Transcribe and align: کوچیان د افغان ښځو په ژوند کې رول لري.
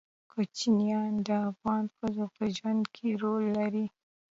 کوچیان 0.31 1.11
د 1.27 1.29
افغان 1.49 1.83
ښځو 1.95 2.25
په 2.35 2.43
ژوند 2.57 2.83
کې 2.95 3.07
رول 3.21 3.43
لري. 3.59 3.85